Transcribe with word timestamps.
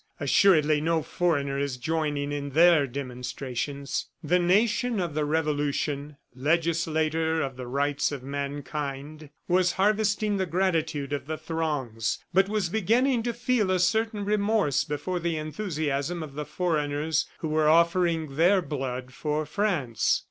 Assuredly 0.19 0.81
no 0.81 1.03
foreigner 1.03 1.59
is 1.59 1.77
joining 1.77 2.31
in 2.31 2.49
their 2.49 2.87
demonstrations." 2.87 4.07
The 4.23 4.39
nation 4.39 4.99
of 4.99 5.13
the 5.13 5.25
Revolution, 5.25 6.17
legislator 6.33 7.39
of 7.43 7.55
the 7.55 7.67
rights 7.67 8.11
of 8.11 8.23
mankind, 8.23 9.29
was 9.47 9.73
harvesting 9.73 10.37
the 10.37 10.47
gratitude 10.47 11.13
of 11.13 11.27
the 11.27 11.37
throngs, 11.37 12.17
but 12.33 12.49
was 12.49 12.67
beginning 12.67 13.21
to 13.21 13.31
feel 13.35 13.69
a 13.69 13.77
certain 13.77 14.25
remorse 14.25 14.83
before 14.83 15.19
the 15.19 15.37
enthusiasm 15.37 16.23
of 16.23 16.33
the 16.33 16.45
foreigners 16.45 17.27
who 17.37 17.49
were 17.49 17.69
offering 17.69 18.37
their 18.37 18.59
blood 18.63 19.13
for 19.13 19.45
France. 19.45 20.19